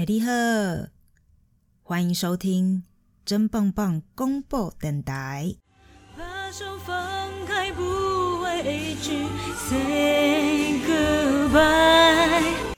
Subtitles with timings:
[0.00, 0.30] 哎，你好，
[1.82, 2.84] 欢迎收听
[3.22, 5.54] 真棒棒公布电台。
[6.16, 6.96] 把手放
[7.44, 7.82] 开，不
[8.40, 9.26] 畏惧
[9.68, 12.72] ，Say goodbye。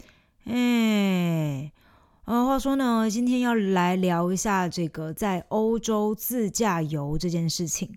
[0.46, 1.72] 哎，
[2.24, 7.94] 呃，话说呢，今天要来聊一下这个在欧洲自驾游这件事情。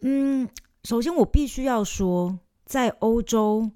[0.00, 0.48] 嗯，
[0.84, 3.70] 首先我必须要说，在欧洲。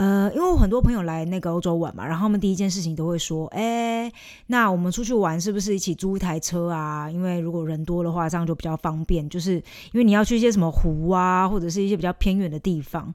[0.00, 4.10] 呃，因为我很多朋友来那个欧洲玩嘛，然后他们第一件事情都会说，哎，
[4.46, 7.10] 那我们出去玩是不是一起租一台车啊？
[7.10, 9.28] 因为如果人多的话，这样就比较方便。
[9.28, 13.12] 就是因为你要去一些什么湖啊，或者是一些比较偏远的地方，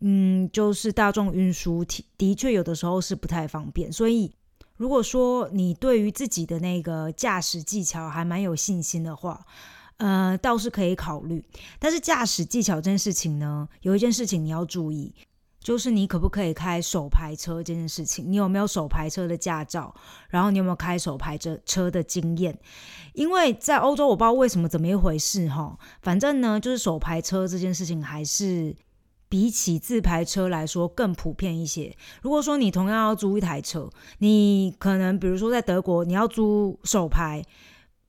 [0.00, 3.92] 嗯，就是大众运输的的确有的时候是不太方便。
[3.92, 4.32] 所以
[4.78, 9.44] 如果说你对于自己的那个驾驶技巧还蛮有信心的话，
[9.98, 11.44] 呃，倒是可以考虑。
[11.78, 15.12] 但是驾驶技巧这件事情呢，有一件事情你要注意。
[15.64, 19.92] 就是你可不可以开手排车这件事情，你有没有手排车的驾照？
[20.28, 22.56] 然后你有没有开手排车车的经验？
[23.14, 28.76] 因为在欧洲，我不知道为什么怎么一回事哈，反正呢，就是手排车这件事情还是
[29.30, 31.96] 比起自排车来说更普遍一些。
[32.20, 37.42] 如果说你同样要租一台车，你可能比如说在德国，你要租手排，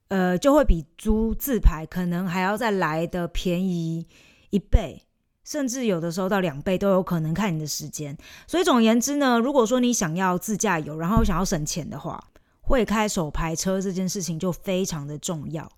[0.08, 4.06] 呃，就会比租自排可能还要再来的便宜
[4.50, 5.05] 一倍。
[5.46, 8.18] 甚至有的时候到两倍都有可能，看你的时间。
[8.48, 12.22] 所以总言之呢，如果说你想要自驾游，然后想要省钱的话，
[12.62, 15.70] 会开手排车这件事情就非常的重要。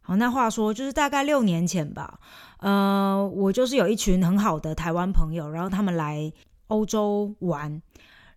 [0.00, 2.20] 好，那话说就是大概六年前吧，
[2.60, 6.32] 呃，我就是有一群很好的台湾朋友，然后他们来
[6.68, 7.82] 欧洲玩。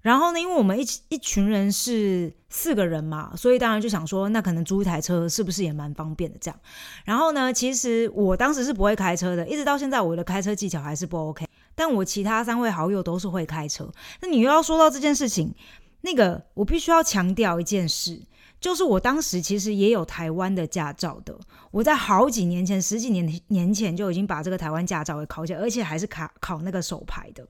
[0.02, 6.38] 然后呢，因为我们一一群人是四个人嘛，所以当然就想说，那可能租一台车是不是也蛮方便的？
[6.41, 6.59] 这样。
[7.05, 11.45] 然后呢，其实我当时是不会开车的，一直到现在我的开车技巧还是不 OK。
[11.75, 13.89] 但我其他三位好友都是会开车。
[14.21, 15.53] 那你又要说到这件事情，
[16.02, 18.21] 那个我必须要强调一件事，
[18.59, 21.38] 就是我当时其实也有台湾的驾照的。
[21.71, 27.47] 我在好几年前，十几年年前就已经把这个台湾驾照给考起来，而且还是考考那个手牌的。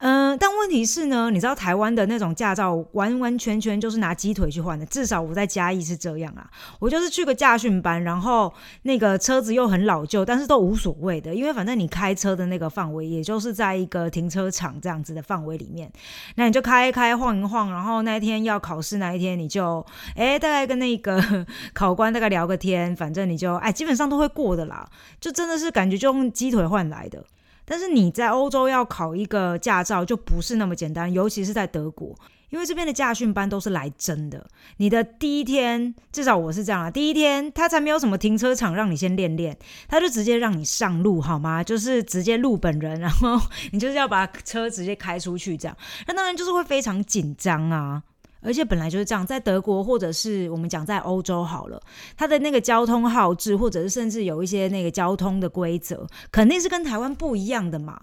[0.00, 6.48] 嗯，但问题是呢，你知道台湾的那种驾照完完全全就是拿鸡腿去换的，至少我在嘉义是这样啊。
[6.78, 15.90] 我就是去个驾训班，然后那个车子又很老旧，但是都无所谓的，因为反正你开车的那个范围，也就是在一个停车场这样子的范围里面，
[16.36, 21.44] 那你就开一开晃一晃，然后那一天要考试那一天，你就哎大概跟那个
[21.74, 24.88] 考官大概聊个天，反正你就哎基本上都会过的啦，
[25.20, 27.24] 就真的是感觉就用鸡腿换来的。
[27.70, 32.16] 但是你在欧洲要考一个驾照就不是那么简单，尤其是在德国，
[32.48, 34.46] 因为这边的驾训班都是来真的。
[34.78, 39.54] 你的第一天，至少我是这样啊，第一天他才没有什么停车场让你先练练，
[39.86, 41.62] 他就直接让你上路，好吗？
[41.62, 43.38] 就是直接录本人，然后
[43.72, 48.02] 你就是要把车直接开出去，这样，那当然就是会非常紧张啊。
[48.48, 51.78] 而且本来就是这样，在德国或者是我们讲在欧洲好了，
[52.16, 58.00] 它的那个交通号志，或者是甚至有一些那个交通的规则，肯定是跟台湾不一样的嘛。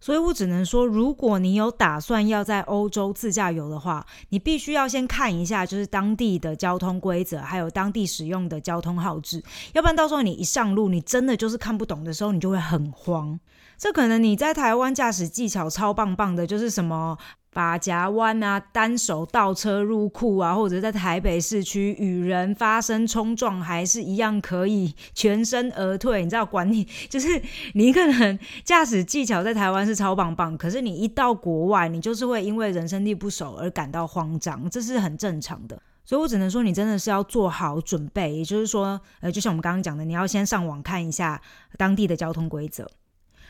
[0.00, 9.44] 所以我只能说，如果你有打算要在欧洲自驾游的话，你必须要先看一下，就是当地的交通规则，还有当地使用的交通号志，
[9.74, 13.38] 要不然到时候你一上路，你真的就是看不懂的时候，你就会很慌。
[13.76, 17.18] 这可能你在台湾驾驶技巧超棒棒的，就是什么。
[17.52, 26.24] 把夹弯啊，单手倒车入库啊，或者在台北市区与人发生冲撞，还是一样可以全身而退。
[26.24, 27.28] 你知道，管你就是
[27.74, 35.80] 你一个人驾驶技巧在台湾是超棒棒，可是你一到国外，你就是会因为人生地不熟而感到慌张，这是很正常的。
[36.04, 41.40] 所以我只能说，你真的是要做好准备，也就是说，呃，就像我们刚刚讲的，你要先上网看一下
[41.76, 42.88] 当地的交通规则。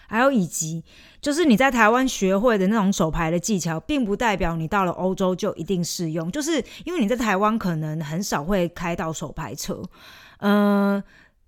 [0.06, 0.84] 还有以及，
[1.20, 6.30] 就是你在台湾学会的那种手牌的技巧，并不代表你到了欧洲就一定适用。
[6.30, 9.82] 就是因为你在台湾可能很少会开到手牌车，
[10.38, 11.02] 嗯，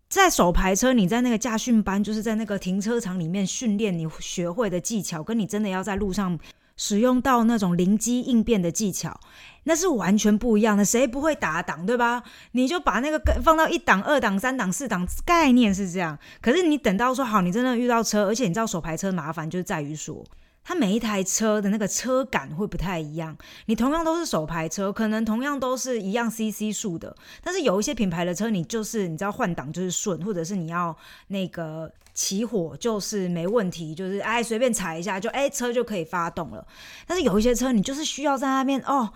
[0.08, 6.38] 在手牌车你在那个驾训班，就是在那个停车场里面训练你学会的技巧，跟你真的要在路上。
[6.76, 9.20] 使用到那种灵机应变的技巧，
[9.64, 10.84] 那是完全不一样的。
[10.84, 12.22] 谁不会打档，对吧？
[12.52, 16.18] 你就把那个放到一档、二档、三档、四档，概念是这样。
[16.40, 20.24] 可是你等到说好，你真的遇到车，而且你知道手排车麻烦，就是在于说。
[20.66, 23.36] 它每一台车的那个车感会不太一样。
[23.66, 30.96] 你同样都是手排车，可能同样都是一样 CC 数的，但是有一些品牌的车，你就是你知道换挡就是顺，或者是你要
[31.26, 36.66] 那个起火就是没问题，就是哎随便踩一下就哎车就可以发动了。
[37.06, 39.12] 但是有一些车你就是需要在那边哦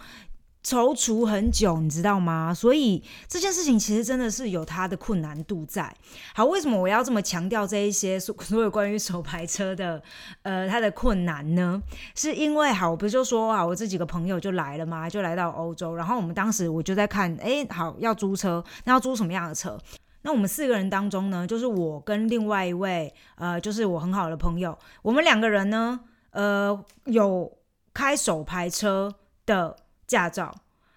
[0.63, 2.53] 踌躇很久，你知道吗？
[2.53, 5.95] 所以这件事情其实真的是有它的困难度在。
[6.35, 10.03] 好，为什么我要这么强调这一些所所有关于手牌车的
[10.43, 11.81] 呃它的困难呢？
[12.15, 19.79] 是因为好，我不是就说啊，我这几个朋友就来了嘛，就来到欧洲，然后我们当时我就在看，哎，好要租车，那要租什么样的车？
[20.23, 26.01] 那我们四个人当中呢，就是我跟另外一位呃，就是我很好的朋友，我们两个人呢，
[26.33, 27.51] 呃，有
[27.95, 29.15] 开手牌车
[29.47, 29.77] 的。
[30.09, 30.53] 驾照，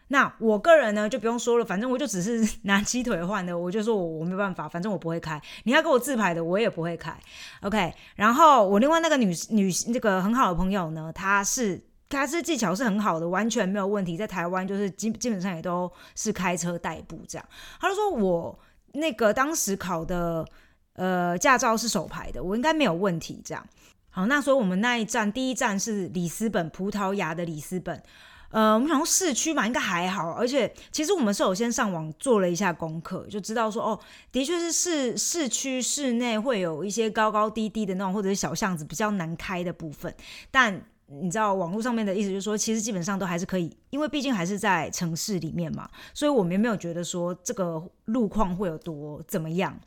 [0.07, 5.39] 那我个人呢就不用说了，反正我就只是 拿鸡腿换的，我就说我我没办法，反正我不会开。
[5.65, 7.15] 你要给我自排的，我也不会开。
[7.61, 17.45] OK，然后我另外那个女女那个很好的朋友呢，她是她是技巧是很好的，完全没有问题，在台湾就是基基本上也都是开车代步这样。
[17.79, 18.57] 他就说我
[18.93, 20.45] 那个当时考的
[20.93, 23.65] 呃驾照是手牌的，我应该没有问题这样。
[24.09, 28.03] 好，那所以我们那一站第一站是里斯本，葡萄牙的里斯本。
[28.51, 33.99] 呃，我们想说市区嘛，应该还好，而且其实我们是有先上网做了一下功课，就知道说哦，
[34.31, 40.13] 的确是市市区市内会有一些高高低低的那种，或者是小巷子比较难开的部分。
[40.51, 49.77] 但你知道网络上面的意思就是说，其实基本上都还是可以，因为毕竟还是在城市里面嘛，所以我们也没有觉得说这个路况会有多怎么样。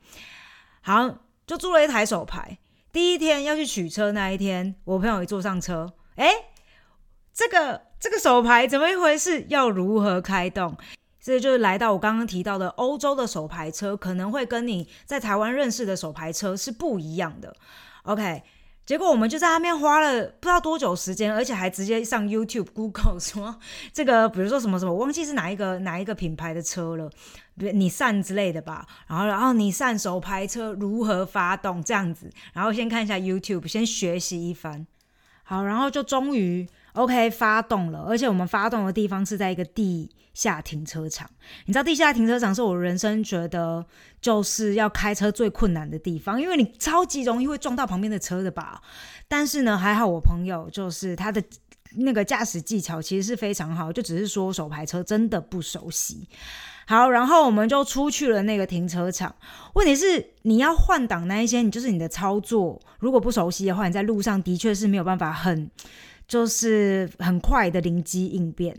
[0.82, 2.58] 好，就租了一台手牌。
[2.92, 6.30] 第一天要去取车那一天，我朋友一坐上车，哎，
[7.34, 7.82] 这个。
[8.04, 9.46] 这个手牌怎么一回事？
[9.48, 10.76] 要如何开动？
[11.18, 17.56] 所以就是来到我刚刚提到的欧洲的手牌车，可能会跟你在台湾认识的手牌车是不一样的。
[18.02, 18.42] OK，
[18.84, 23.58] 结果我们就在那边花了不知道多久时间，而且还直接上 YouTube、Google 说
[23.90, 27.10] 这个，比如说什么什么，忘记是哪一个哪一个品牌的车了，
[27.54, 28.86] 你散之类的吧。
[29.06, 34.86] 然后然后你散手牌车如何发动这样子，然后先看一下 YouTube，先学习一番。
[35.44, 36.68] 好，然后就终于。
[36.94, 41.28] OK，发动了，而且我们发动的地方是在一个地下停车场。
[41.66, 43.84] 你知道地下停车场是我人生觉得
[44.20, 48.80] 就是要开车最困难的地方，因为你超级容易会撞到旁边的车的吧。
[49.26, 51.42] 但是呢，还好我朋友就是他的
[51.96, 56.28] 那个驾驶技巧其实是非常好，就只是说手排车真的不熟悉。
[56.86, 59.34] 好，然后我们就出去了那个停车场。
[59.74, 65.68] 问题是你要换挡那一些，你就是你的操作如果不熟悉的话，你在路上的确是没有办法很。
[66.26, 68.76] 就是很快的灵机应变。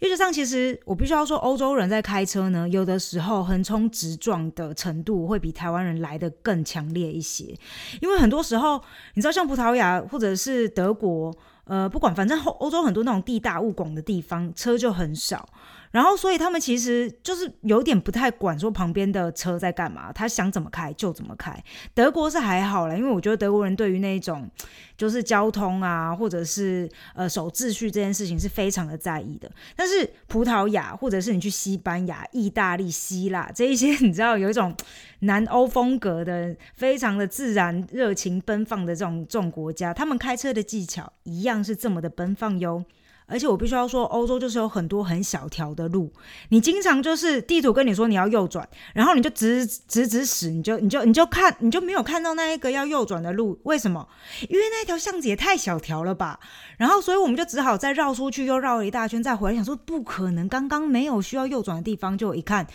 [0.00, 7.54] 原则上，其实我必须要说，欧洲人在开车呢，有的时候横冲直撞的程度会比台湾人来的更强烈一些。
[8.00, 8.82] 因为很多时候，
[9.14, 11.32] 你知道，像葡萄牙或者是德国，
[11.64, 15.48] 呃，不管反正欧欧洲很多那种地大物广的地方，车就很少。
[15.92, 21.62] 然后，所以他们其实就是有点不太管说旁边的车在干嘛，他想怎么开就怎么开。
[21.94, 24.50] 德国是还好了，因为我觉得德国人对于那种
[24.96, 29.50] 就是交通啊，或者是呃守秩序这件事情是非常的在意的。
[29.76, 34.74] 但是葡萄牙或者是你去西班牙、意大利、希腊这一些，你知道有一种
[35.20, 42.82] 南欧风格的、非常的自然、热情、奔放的这种这种国家，他们开车的技巧一样是这么的奔放哟。
[43.26, 46.12] 而且我必须要说，欧洲就是有很多很小条的路，
[46.50, 54.06] 你经常就是地图跟你说你要右转，然后你就直直直驶，你就你就你就看你就没有看到那一个要右转的路，为什么？
[54.48, 56.40] 因为那条巷子也太小条了吧。
[56.76, 62.66] 然后所以我们就只好再绕出去，又绕了一大圈，再回来想说不可能，刚刚没有需要右转的地方，就一看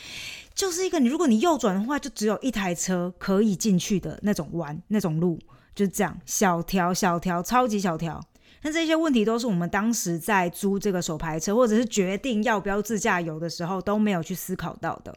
[0.55, 5.37] 就是一个你如果你右转的话，就只有一台车可以进去的那种弯那种路，
[5.75, 8.19] 就这样小条小条，超级小条。
[8.63, 15.15] 那这些问题都是我们当时在租这个手牌车，或者是决定要不要自驾游的时候都没有去思考到的。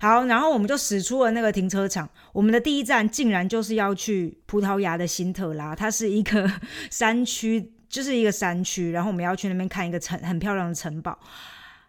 [0.00, 6.48] 好，然后我们就驶出了那个停车场，我们的第一站竟然就是要去葡萄牙的新特拉，它是一个
[6.88, 11.18] 山区，就是一个山区，然后我们要去那边看一个城很漂亮的城堡。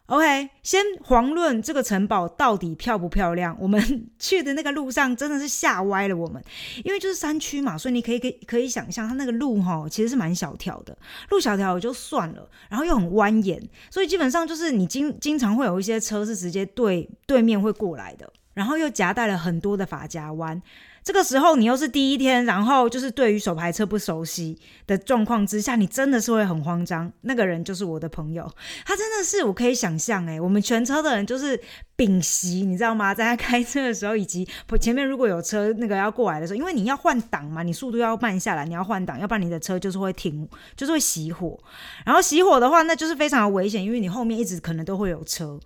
[0.10, 6.44] OK，先遑论这个城堡到底漂不漂亮， 我们去的那个路上真的是吓歪了我们，
[6.84, 10.98] 因为就是山区嘛，所以你可以可以可以想象，它那个路哈其实是蛮小条的，
[11.30, 13.62] 路小条也就算了，然后又很蜿蜒，
[13.92, 20.60] 所以基本上就是你经经常会有一些车是直接对对面会过来的，然后又夹带了很多的法夹弯。
[21.04, 27.12] 这个时候你又是第一天，然后就是对于手排车不熟悉的状况之下，你真的是会很慌张。
[27.22, 28.50] 那个人就是我的朋友，
[28.86, 31.60] 他真的是我可以想象，诶，我们全车的人就是
[31.96, 33.14] 屏息，你知道吗？
[33.14, 34.48] 在他开车的时候，以及
[34.80, 41.58] 前面如果有车那个要过来的时候，因为你要换挡嘛，你速度要慢下来，你要换挡，要不然你的车就是会停，就是会熄火。
[42.06, 45.60] 然后熄火的话，那就是非常的危险，因为你后面一直可能都会有车。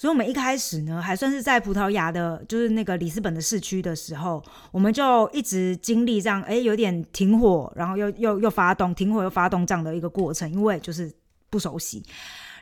[0.00, 4.42] 所以，我们一开始呢，还算是在葡萄牙的，就是那个里斯本的市区的时候，
[4.72, 11.12] 我们就一直经历这样，哎，有点停火，然后又又又发动，停火又发动这样的一个过程，因为就是
[11.50, 12.02] 不熟悉。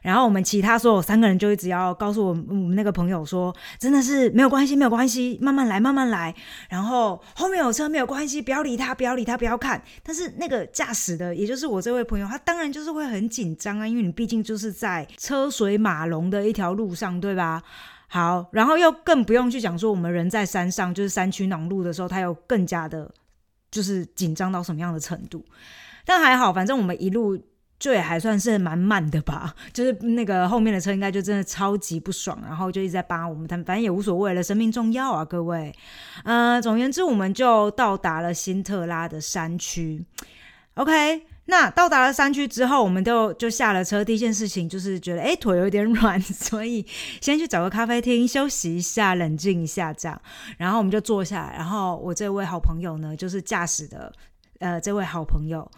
[0.02, 6.34] 然后我们其他所有三个人就一直要告诉我我们那个朋友说，真的是没有关系，没有关系，慢慢来，慢慢来。
[6.68, 9.82] 然后后面有车没有关系，不要理他，不要理他，不要看。
[10.02, 17.62] 但是那个驾驶的，也就是我这位朋友，他当然就是会很紧张啊，因为你毕竟就是在车水马龙的一条路上，对吧？
[18.06, 23.10] 好，然后又更不用去讲说我们人在山上，就是山区囊路的时候，他又更加的，
[23.70, 25.44] 就是紧张到什么样的程度。
[26.04, 27.38] 但还好，反正我们一路。
[27.78, 35.72] 就也还算是蛮慢的吧， 就是那个后面的车应该就真的超级不爽，然后就一直在扒我们，但反正也无所谓了，生命重要啊，各位。
[36.24, 40.04] 呃，总而言之，我们就到达了辛特拉的山区。
[40.74, 46.84] OK，那到达了山区之后，我们就就下了车，第一件事情就是觉得哎腿有点软，所以
[47.20, 50.20] 先去找个咖啡厅休息一下，冷静一下这样。
[50.56, 54.12] 然后我们就坐下来，然后我这位好朋友呢，就是驾驶的
[54.58, 55.70] 呃这位好朋友，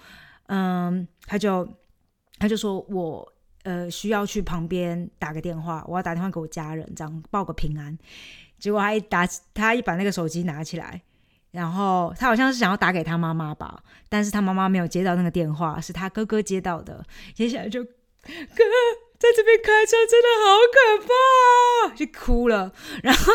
[0.47, 1.69] 嗯，他就。
[2.41, 3.33] 他就说：“我
[3.63, 7.97] 呃需要去旁边打个电话，我要打电话给我家人，这样报个平安。”
[8.59, 11.01] 结果他一打，他一把那个手机拿起来，
[11.53, 17.05] 然后他好像是想要打给他妈妈吧，但是他妈妈没有接到那个电话，是他哥哥接到的。
[17.35, 17.91] 接下来就哥。
[19.21, 22.73] 在这边开车真的好可怕，就哭了。
[23.03, 23.35] 然后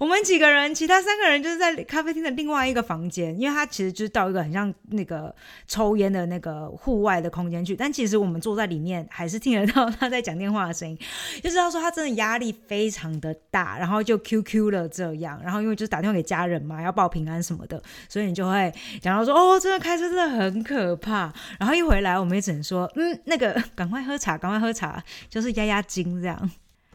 [0.00, 5.32] 我们几个人，其他三个人就是在咖啡厅的另外一个房间，因为他其实就是到一个很像那个
[5.68, 7.76] 抽烟的那个户外的空间去。
[7.76, 10.98] 但其实我们坐在里面，还是听得到他在讲电话的声音，
[11.40, 15.40] 就知道说他真的压力非常的大， 然后就 QQ 了这样。
[15.40, 21.32] 然后因为就是打电话给家人嘛，要报平安什么的，所以你就会讲到说哦，真的开车真的很可怕。
[21.60, 24.95] 然后一回来，我们也只能说嗯，那个赶快喝茶，赶快喝茶。
[25.28, 26.50] 就是压压惊这样，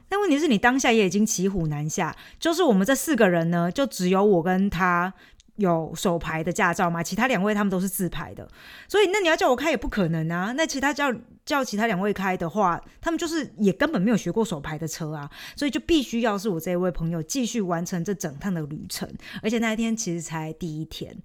[0.07, 2.15] 但问题是你当下也已经骑虎难下。
[2.39, 5.13] 就是我们这四个人呢，就只有我跟他
[5.57, 8.47] 有手牌的驾照嘛，其他两位他们都是自牌的，
[8.87, 10.53] 所以那你要叫我开也不可能啊。
[10.57, 11.13] 那其他叫
[11.45, 19.07] 叫其他两位开的话，他们就是也根本没有学过手牌的车啊，所以就必须要是我这一位朋友继续完成这整趟的旅程，
[19.43, 21.15] 而且那一天其实才第一天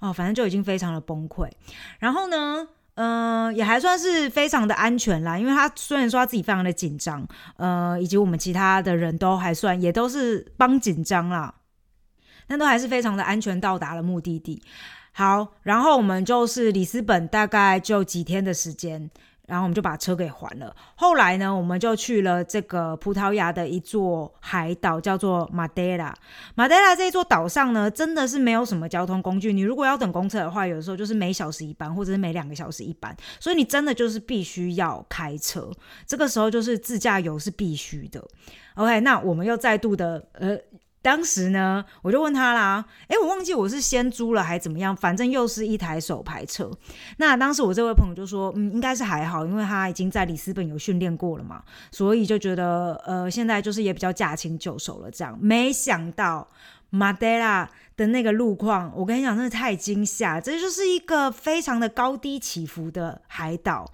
[0.00, 1.48] 哦，反正就已经非常的崩溃。
[1.98, 2.68] 然后呢？
[2.94, 11.54] 嗯，也还算是非常的安全啦，因为他虽然说他自己非常的紧张，呃，以及我们其他的人都还算也都是帮紧张啦，
[12.46, 14.62] 但都还是非常的安全到达了目的地。
[15.12, 19.10] 好，然后我们就是里斯本大概就几天的时间。
[19.46, 20.74] 然后我们就把车给还了。
[20.94, 26.14] 后来呢，我们就去了这个葡萄牙的一座海岛，叫做马德拉。
[26.54, 29.52] 马德拉这座岛上呢，真的是没有什么交通工具。
[29.52, 33.14] 你如果要等公车的话，有的时候就是每小时一班，或者是每两个小时一班。
[33.38, 35.70] 所以你真的就是必须要开车。
[36.06, 38.26] 这个时候就是自驾游是必须的。
[38.74, 40.58] OK，那我们又再度的呃。
[41.04, 46.70] 当时呢，我就问他啦，诶，我忘记我是先租了还怎么样，反正又是一台手牌车。
[47.18, 55.38] 那当时我这位朋友就说，嗯，应该是还好，因为他已经在里斯本有训练过了嘛，所以就觉得，呃，现在就是也比较驾轻就熟了这样。
[55.38, 56.48] 没想到
[56.88, 57.68] 马德拉
[57.98, 63.92] 的那个路况，我跟你讲，真的太惊吓，这就是一个非常的高低起伏的海岛。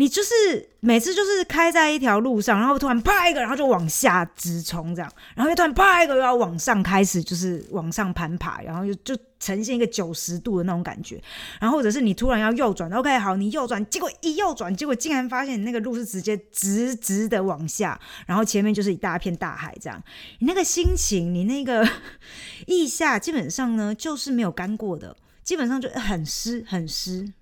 [0.00, 0.32] 你就是
[0.80, 11.22] 每次就是开在一条路上，然后突然啪一个，然后就往下直冲这样，然后又突然啪一个又要往上开始就是往上攀爬，然后就就呈现一个九十度的那种感觉，
[11.60, 20.02] 然后或者是你突然要右转，OK 好，你右转，结果一右转，结果竟然发现你那个路是直接直直的往下，然后前面就是一大片大海这样，
[20.38, 21.86] 你那个心情，你那个
[22.68, 25.14] 腋下基本上呢就是没有干过的，
[25.44, 27.34] 基本上就很湿很湿。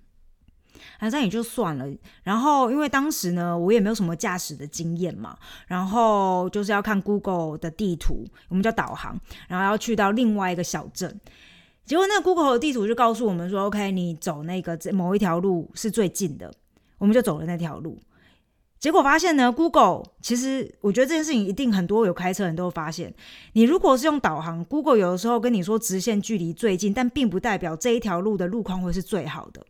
[0.99, 1.85] 那这样也就算了。
[2.23, 5.37] 然后，因为当时呢，我也没有什么驾驶的经验嘛，
[5.67, 11.19] 然后就是要看 Google 的地图，我们叫导航，然后要去到另外一个小镇。
[11.85, 16.53] 结果那个 Google 的地图就告诉我们说：“OK，你走那个某一条路是最近的。”
[16.99, 17.97] 我们就走了那条路。
[18.77, 23.13] 结果发现呢，Google 其实我觉得这件事情一定很多有开车人都会发现，
[23.53, 29.65] 你如果是用导航，Google 有的时候跟你说直线距离最近，但并不代表这一条路的路况会是最好的。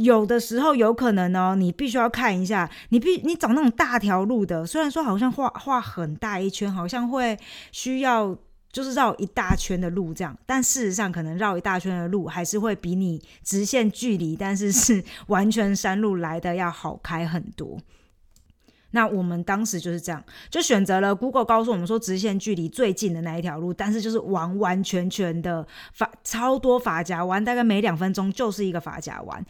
[0.00, 7.38] 有的时候有可能哦，你必须要看一下，你必你找那种大条路的，虽然说好像画画很大一圈，好像会
[7.72, 8.36] 需要
[8.72, 17.78] 就是绕一大圈的路这样，但事实上可能绕一大圈的路还是会比你直线距离，但是是完全山路来的要好开很多。
[18.94, 29.44] 那我们当时就是这样，就选择了 Google 告诉我们说直线距离最近的那一条路，但是就是完完全全的发超多发夹弯，大概每两分钟就是一个发夹弯。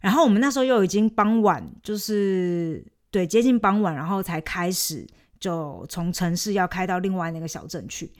[0.00, 5.06] 然后我们那时候又已经傍晚，就是对接近傍晚，然后才开始
[5.38, 8.10] 就从城市要开到另外那个小镇去。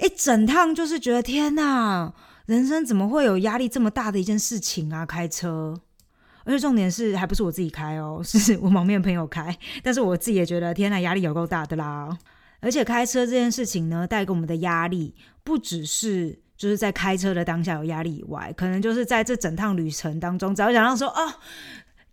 [0.00, 2.12] 一整趟就是觉得天哪，
[2.44, 5.06] 人生怎么会有压力这么大的一件事情啊？
[5.06, 5.80] 开车。
[6.48, 9.54] 而且重点是还不是我自己开哦，是我旁边的朋友开。
[9.82, 12.16] 但是我自己也觉得，天呐，压力有够大的啦！
[12.60, 15.14] 而且开车这件事情呢，带给我们的压力，
[15.44, 21.34] 不只是就是在开车的当下有压力以外，可能就是在这整趟旅程当中，只要想到说哦。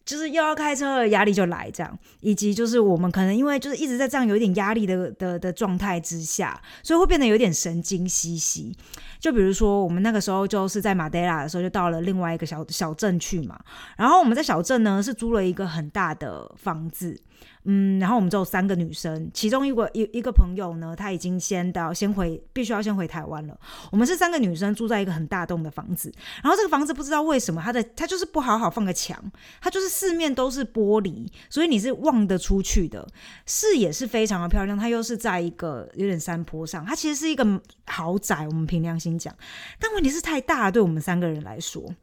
[0.06, 8.72] 就是又要开车了，压力就来这样，以及就是我们可能因为就是一直在这样有一点压力的的的状态之下，所以会变得有点神经兮兮。
[9.20, 13.60] 就比如说我们那个时候就是在马德拉的时候，就到了另外一个小小镇去嘛，
[13.98, 17.20] 然后我们在小镇呢是租了一个很大的房子。
[17.68, 23.60] 嗯，然后我们只有三个女生，其中一个一一个朋友呢，他已经先到先回，必须要先回台湾了。
[23.92, 29.20] 我们是三个女生住在一个很大栋的房子，然后这个房子不知道为什么它的它就是不好好放个墙，
[29.60, 33.08] 它就是四面都是玻璃，所以你是望得出去的，
[33.48, 34.78] 视野是非常的漂亮。
[34.78, 38.48] 它又是在一个有点山坡上，它其实是一个豪宅。
[38.48, 39.36] 我们凭良心讲，
[39.80, 41.96] 但问题是太大了，对我们三个人来说。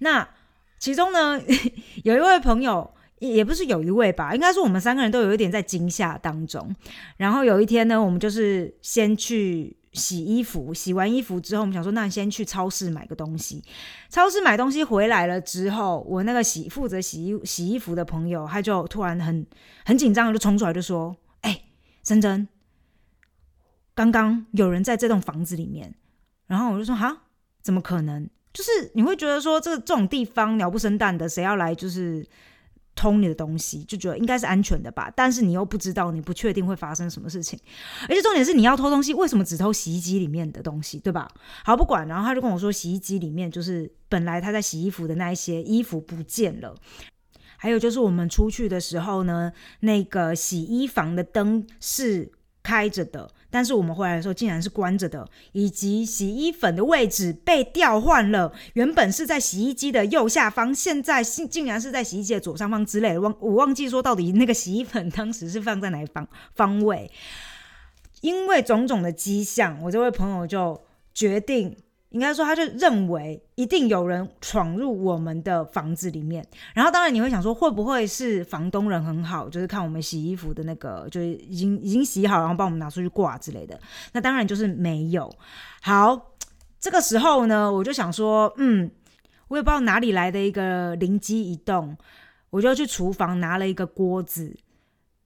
[0.00, 0.28] 那
[0.80, 1.40] 其中呢，
[2.02, 2.92] 有一位朋友。
[3.20, 6.74] 也不是有一位吧，应该说我们三个人都有一点在惊吓当中。
[7.18, 13.62] 然后有一天呢，我们就是先去洗衣服，洗完衣服之后，我们想说那先去超市买个东西。
[14.08, 19.46] 超市买东西回来了之后，我那个洗负责洗衣洗衣服的朋友，他就突然很
[19.84, 21.64] 很紧张，就冲出来就说：“哎，
[22.02, 22.48] 珍珍，
[23.94, 25.94] 刚刚有人在这栋房子里面。”
[26.48, 27.24] 然后我就说：“哈，
[27.60, 28.26] 怎么可能？
[28.54, 32.26] 就是你会觉得说这这种地方鸟不生蛋的，谁要来就是。”
[33.00, 37.58] 偷你的东西就觉得应该是安全的吧，但是你又不知道，你不确定会发生什么事情，
[38.06, 41.26] 而且重点是你要偷东西，为什么只偷洗衣机里面的东西，对吧？
[41.64, 46.74] 好，不管，然后他就跟我说，洗衣机里面就是本来他在洗衣服的那一些衣服不见了，
[47.56, 52.30] 还有就是我们出去的时候呢，那个洗衣房的灯是
[52.62, 53.30] 开着的。
[53.50, 63.20] 但是我们回来的时候竟然是关着的，以及洗衣粉的位置被调换了，原本是在洗衣机的右下方，现在竟竟然是在洗衣机的左上方之类的。
[63.20, 67.10] 忘我忘记说到底那个洗衣粉当时是放在哪一方方位，
[68.20, 70.80] 因为种种的迹象，我这位朋友就
[71.12, 71.76] 决定。
[72.10, 76.44] 应该说，他就认为一定有人闯入我们的房子里面。
[76.74, 83.78] 然后，当然你会想说，会不会是房东人很好，就是看我们洗衣服的那个，就是已经已经洗好，然后帮我们拿出去挂之类的。
[84.12, 85.32] 那当然就是没有。
[85.82, 86.32] 好，
[86.80, 88.90] 这个时候呢，我就想说，嗯，
[89.48, 91.96] 我也不知道哪里来的一个灵机一动，
[92.50, 94.56] 我就去厨房拿了一个锅子。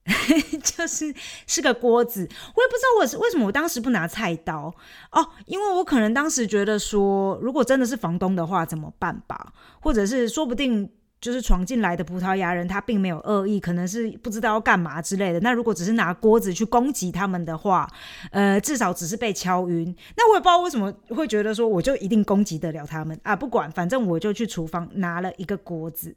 [0.62, 1.14] 就是
[1.46, 4.74] 是个锅子，我也不知道我为什么我当时不拿菜刀
[5.12, 10.90] 哦，因为我可能当时觉得说，如果真的是房东的话怎么办吧，或者是说不定。
[11.24, 15.40] 就是闯进来的葡萄牙人，他并没有恶意，可能是不知道要干嘛之类的。
[15.40, 17.90] 那如果只是拿锅子去攻击他们的话，
[18.30, 19.96] 呃，至少只是被敲晕。
[20.18, 23.34] 那我也不知道为什么会觉得说，我就一定攻击得了他们啊？
[23.34, 26.14] 不管，反正我就去厨房拿了一个锅子，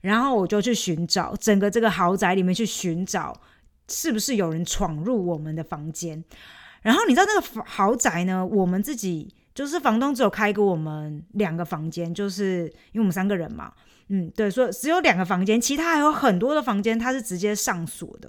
[0.00, 3.36] 然后我就去寻找整个这个豪宅里面去寻找，
[3.88, 6.22] 是不是有人闯入我们的房间。
[6.82, 8.46] 然后你知道那个豪宅呢？
[8.46, 13.72] 我们自己就是房东只有开给我们两个房间，就是因为我们三个人嘛。
[14.08, 18.28] 嗯，对，所以只有两个房间，其他还有很多的房间，它是直接上锁的，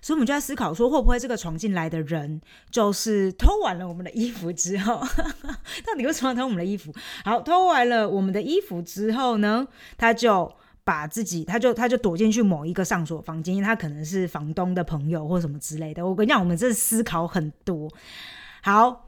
[0.00, 5.02] 所以我们就在思考说，会不会这个闯进来的人就是偷完了我们的衣服之后，
[5.84, 6.94] 到底为什么要偷我们的衣服？
[7.24, 10.50] 好，偷完了我们的衣服之后呢，他就
[10.84, 16.06] 把自己，他就他就躲进去某一个上锁房间，因为他可能是房东的朋友或什么之类的。
[16.06, 17.92] 我跟你讲，我们这思考很多，
[18.62, 19.07] 好。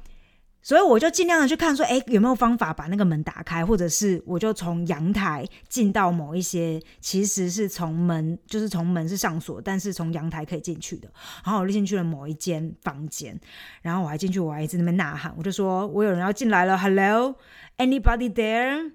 [0.62, 11.10] 所以我就尽量的去看，说，哎，有没有方法把那个门打开，或者是我就从阳台进到某一些，其实是从门，就是从门是上锁，但是从阳台可以进去的。
[11.44, 13.38] 然后我就进去了某一间房间，
[13.80, 18.92] 然后我还进去，我还一直那边呐喊，我就说我有人要进来了，Hello，anybody there？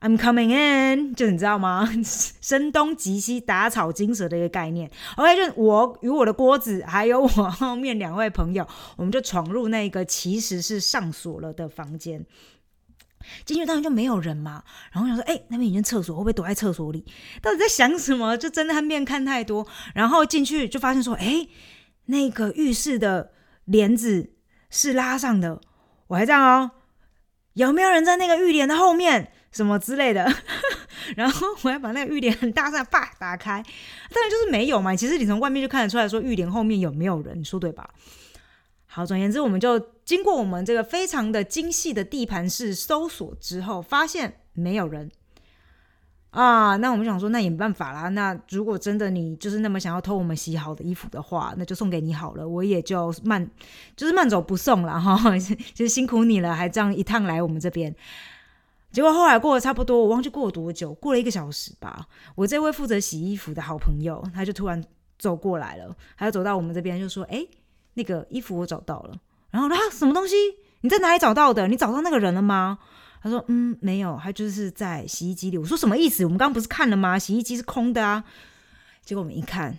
[0.00, 1.90] I'm coming in，就你知道吗？
[2.40, 4.88] 声东击西、打草惊蛇的一个概念。
[5.16, 8.64] OK，就我与我的锅子，还有我后面两位朋友，
[8.96, 12.24] 我们就闯入那个其实是上锁了的房间。
[13.44, 14.62] 进去当然就没有人嘛。
[14.92, 17.04] 然后想说，哎，那边有间厕所，会不会躲在厕所里？
[17.42, 18.36] 到底在想什么？
[18.38, 19.66] 就睁开面看太多。
[19.94, 21.48] 然后进去就发现说，哎，
[22.06, 23.32] 那个浴室的
[23.64, 24.30] 帘子
[24.70, 25.60] 是拉上的。
[26.06, 26.70] 我还这样哦，
[27.54, 29.32] 有没有人在那个浴帘的后面？
[29.50, 30.30] 什么之类的，
[31.16, 33.62] 然后我要把那个浴帘很大声啪打开，
[34.12, 34.94] 当然就是没有嘛。
[34.94, 37.88] 其实你从外面就看得出来说浴帘后面有没有人，你说对吧？
[38.86, 45.10] 好，总而言之，我们就经过我们这个非常的精细的地盘式搜索之后，发现没有人
[46.30, 46.76] 啊。
[46.76, 48.08] 那我们想说，那也没办法啦。
[48.08, 53.48] 那如果真的你就是那么想要偷我们洗好的衣服的话，那就送给你好了，我也就慢
[53.94, 55.16] 就是慢走不送了哈。
[55.74, 57.94] 就是辛苦你了，还这样一趟来我们这边。
[58.90, 62.06] 结果后来过了差不多，我忘记过了多久，过了一个小时吧。
[62.34, 64.82] 我这位负责洗衣服的好朋友，他就突然
[65.18, 67.46] 走过来了，他就走到我们这边，就说：“哎，
[67.94, 69.14] 那个衣服我找到了。”
[69.50, 70.34] 然后他什么东西？
[70.80, 71.68] 你在哪里找到的？
[71.68, 72.78] 你找到那个人了吗？
[73.22, 76.24] 他说：“嗯，没有，他就是在洗衣机里。”我说：“什么意思？
[76.24, 77.18] 我们刚刚不是看了吗？
[77.18, 78.24] 洗衣机是空的啊。”
[79.04, 79.78] 结果我们一看。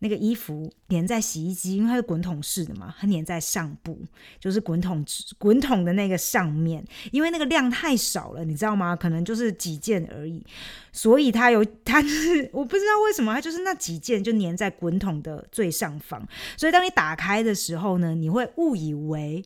[0.00, 3.98] 那个衣服粘在洗衣机，因为它是滚筒式的嘛，它粘在上部，
[4.38, 5.04] 就是滚筒
[5.38, 6.84] 滚筒的那个上面。
[7.12, 8.94] 因为那个量太少了，你知道吗？
[8.94, 10.44] 可能就是几件而已，
[10.92, 16.26] 所以它有它是 我不知道为什么它就是那几件就粘在滚筒的最上方。
[16.56, 19.42] 所以当你打开的时候呢，你会误以为，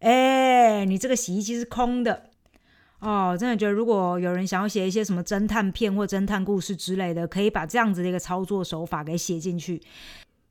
[0.00, 2.30] 哎，你这个洗衣机是空的。
[3.06, 9.80] 哦，真的觉得如果有人想要写一些什么侦探片或侦探故事之类的，可以把这样子的一个操作手法给写进去。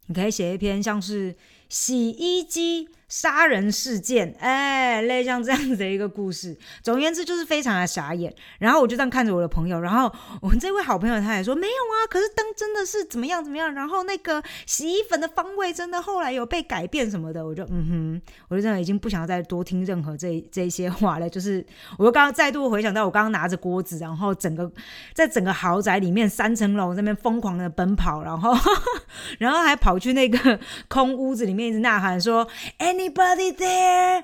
[0.06, 1.36] 你可以写一篇像是
[1.68, 2.88] 洗衣机。
[3.08, 6.58] 杀人事件，哎，类像这样子的一个故事。
[6.82, 8.34] 总而言之，就是非常的傻眼。
[8.58, 13.72] 然后我就这样看着我的朋友，然后我们这位好朋友他也说没有啊，可是灯真的是怎么样怎么样。
[13.74, 21.30] 然后那个洗衣粉的方位真的后来有被改变什么的，我就嗯哼，我就真的已经不想再多听任何这这些话了。
[21.30, 21.63] 就是
[22.00, 24.72] 我又刚刚再度回想到我刚刚拿着锅子，然后整个
[25.13, 28.56] 在整个豪宅里面三层楼那边疯狂的奔跑，然后
[29.38, 32.48] 然后还跑去那个空屋子里面一直呐喊说，
[32.80, 32.95] 哎。
[32.96, 34.24] Anybody there？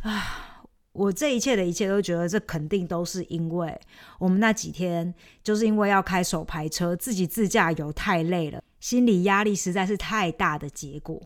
[0.00, 3.78] 啊，我这一切的一切都觉得这肯定都是因为
[4.18, 11.20] 我们那几天就是因为要开手排车，自己自驾游太累了，心理压力实在是太大的结果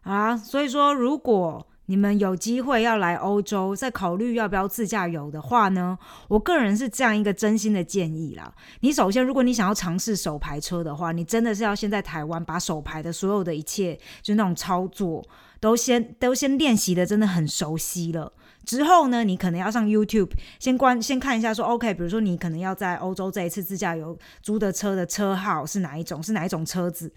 [0.00, 0.34] 啊。
[0.34, 8.54] 所以说，如果你们有机会要来欧洲，在考虑要不要自驾游的话呢，我个人是这样一个真心的建议啦。
[8.80, 15.22] 你首先，如果你想要尝试手排车的话，你真的是要先在台湾把手排的所有的一切，就那种操作。
[15.62, 18.32] 都先都先练习的真的很熟悉了，
[18.66, 27.12] 之后呢，你可能要上 YouTube 先关先看一下，说 OK，比如说你可能要在欧洲这一次自驾游租的车的车号是哪一种，是哪一种车子，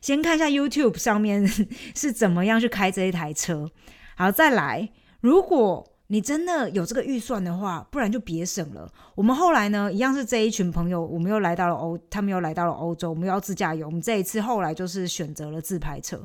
[0.00, 1.46] 先看一下 YouTube 上面
[1.94, 3.70] 是怎么样去开这一台车。
[4.16, 4.88] 好，再来，
[5.20, 8.92] 如果你真的有这个预算的话，不然就别省了。
[9.14, 13.86] 我们后来呢，一样是这一群朋友，我们又来到了欧，他们又来到了欧洲，我们要自驾游。
[13.86, 16.20] 我们这一次后来就是选择了自拍车。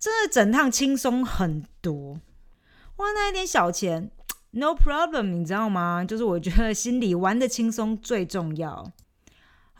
[0.00, 2.14] 真的整趟轻松很多，
[2.96, 4.10] 花那一点小钱
[4.50, 6.04] ，no problem， 你知道吗？
[6.04, 8.90] 就是我觉得心里玩的轻松最重要。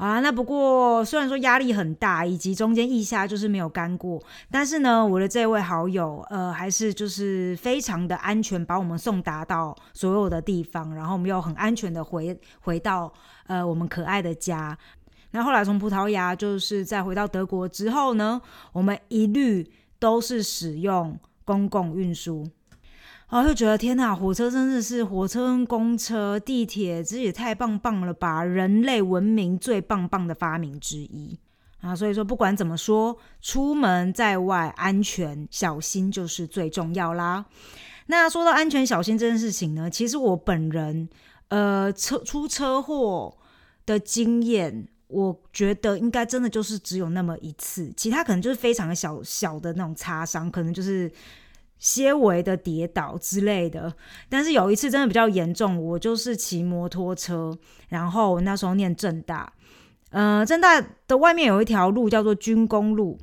[0.00, 4.18] 啊，那不过虽然说压力很大，以及中间一下就是没有干过，
[4.50, 13.12] 但是呢，我的这位好友，呃，还是就是非常的安全，把我们送达到所有的地方，然后我们又很安全的回回到
[13.46, 14.76] 呃我们可爱的家。
[15.32, 18.40] 那后来从葡萄牙就是再回到德国之后呢，
[18.72, 19.70] 我们一律。
[20.00, 22.48] 都是使用公共运输，
[23.30, 28.42] 然后就觉得天哪，火车真的是火车跟公车、地铁，这也太棒棒了吧！
[28.42, 31.38] 人类文明最棒棒的发明之一
[31.80, 31.94] 啊！
[31.94, 37.46] 所以说，不管怎么说，出门在外安全小心就是最重要啦。
[38.06, 41.08] 那说到安全小心这件事情呢，其实我本人
[41.48, 43.36] 呃车出车祸
[43.86, 44.88] 的经验。
[45.12, 51.10] 我觉得应该真的就是只有那么一次，其他可能就是非常小小的那种擦伤，可能就是
[51.80, 53.92] 些微的跌倒之类的。
[54.28, 59.52] 但是有一次真的比较严重，我就是骑摩托车，然后那时候念正大，
[60.10, 63.18] 呃，正大的外面有一条路叫做军工路，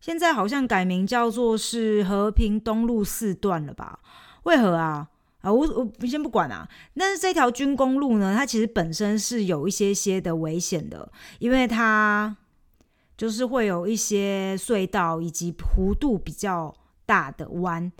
[0.00, 4.00] 现在好像改名叫做是和平东路四段了吧？
[4.42, 5.08] 为何啊？
[5.42, 6.68] 啊，我我先不管啊。
[6.96, 12.36] 但是这条军工路呢，它其实本身是有一些些的危险的，因为它
[13.16, 16.72] 就是会有一些隧道以及弧度比较
[17.12, 17.92] 大的弯。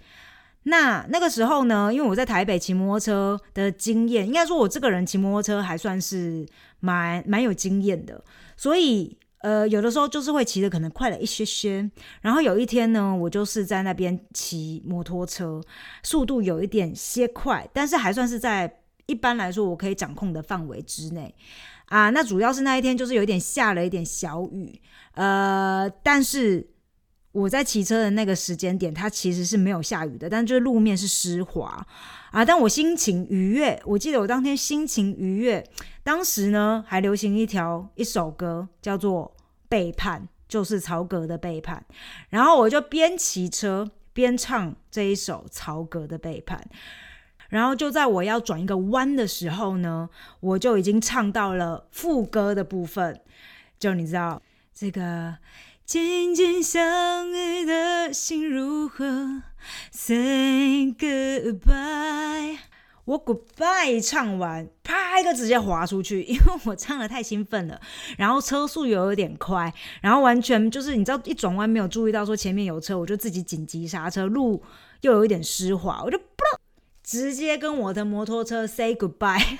[0.62, 6.46] 那那个时候呢，因为我在台北骑摩托车的经验，应该说我这个人骑摩托车还算是
[6.80, 8.24] 蛮蛮有经验的，
[8.56, 9.18] 所以。
[9.42, 15.60] 呃，有的时候就是会骑的可能快了一些些，然后有一天呢，我就是在那边骑摩托车，
[16.04, 18.72] 速度有一点些快，但是还算是在
[19.06, 21.34] 一般来说我可以掌控的范围之内
[21.86, 22.10] 啊。
[22.10, 24.80] 那主要是那一天就是有一点下了一点小雨，
[25.14, 26.64] 呃，但是
[27.32, 31.84] 我在骑车的那个时间点，它其实是没有下雨的，但就是路面是湿滑
[32.30, 32.44] 啊。
[32.44, 35.66] 但我心情愉悦，我记得我当天心情愉悦。
[36.02, 39.32] 当时呢，还流行一条一首歌，叫做
[39.68, 41.84] 《背叛》，就是曹格的《背叛》。
[42.28, 46.58] 然后我就边骑车边唱这一首曹格的《背叛》。
[47.48, 50.08] 然后就在我要转一个弯的时候呢，
[50.40, 53.20] 我就已经唱到了副歌的部分。
[53.78, 54.40] 就你知道
[54.72, 55.36] 这个
[55.92, 59.42] 渐渐相爱的心如何
[59.90, 62.56] say goodbye？
[63.04, 67.78] 我 Goodbye 唱完，啪一个直接滑出去，因为我唱的太兴奋了，
[68.16, 74.62] 然后车速又有点快，然后完全就是你知道一转弯没有注意到说前面有车，我就自己紧急刹车，路
[75.02, 76.24] 又有一点湿滑，我就不
[77.04, 79.58] 直接跟我的摩托车 say goodbye。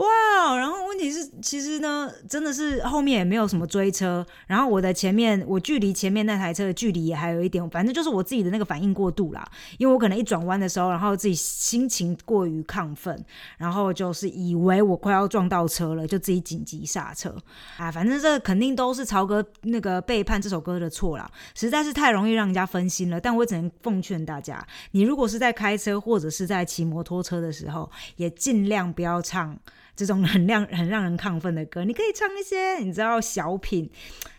[0.00, 13.22] 哇，然后问题是，其实呢，真的是后面也没有什么追车，然后我的前面，我距离前面那台车的距离也还有一点，反正就是我自己的那个反应过度啦，因为我可能一转弯的时候，然后自己心情过于亢奋，
[13.58, 17.36] 然后就是以为我快要撞到车了，就自己紧急刹车
[17.76, 23.20] 啊，反正这肯定都是曹哥那个背叛这首歌的错啦，实在是太容易让人家分心了。
[23.20, 29.54] 但我只能奉劝大家，你如果是在开车或者是在骑摩托车的时候，也尽量不要唱。
[29.96, 33.90] 这种很让 很让人亢奋的歌，你可以唱一些你知道小品，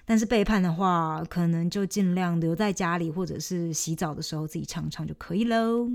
[0.06, 5.90] 但是背叛的话，可能就尽量留在家里或者是洗澡的时候自己唱唱就可以喽。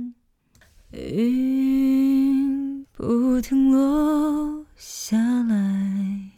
[0.92, 6.31] 云不停落下来，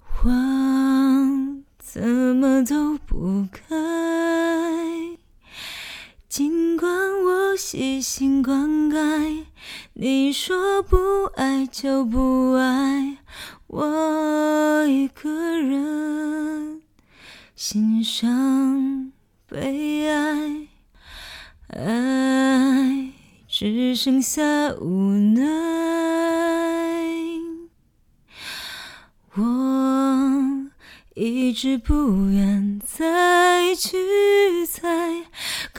[0.00, 0.30] 花
[1.78, 3.74] 怎么都不开，
[6.28, 6.90] 尽管
[7.22, 9.44] 我细心灌溉。
[9.94, 13.16] 你说不爱就不爱，
[13.66, 16.82] 我一个人
[17.56, 19.10] 欣赏
[19.46, 20.68] 悲哀，
[21.68, 23.12] 爱
[23.48, 24.42] 只剩下
[24.74, 25.48] 无奈。
[29.34, 30.68] 我
[31.14, 35.24] 一直不愿再去猜，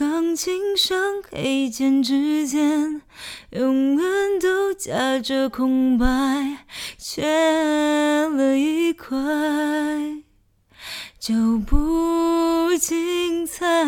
[0.00, 3.02] 钢琴上黑键之间。
[3.50, 6.64] 永远都夹着空白，
[6.96, 9.18] 缺了一块
[11.18, 13.84] 就不精彩。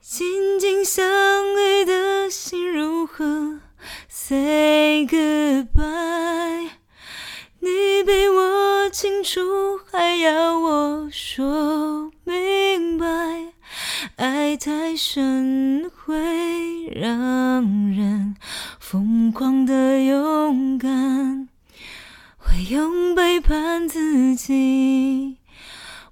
[0.00, 1.04] 紧紧相
[1.60, 3.58] 依的心如何
[4.08, 6.68] say goodbye？
[7.58, 13.49] 你比我清楚，还要我说明白？
[14.20, 16.14] 爱太深会
[16.94, 18.36] 让人
[18.78, 21.48] 疯狂的勇敢，
[22.36, 25.38] 会用背叛自己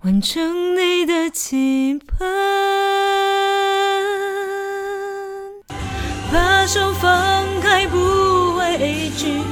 [0.04, 2.26] 完成你的期盼。
[6.32, 7.98] 把手放开，不
[8.56, 9.42] 畏惧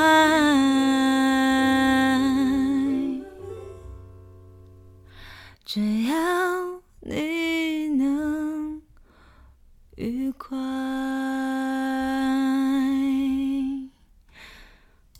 [0.00, 0.89] 愉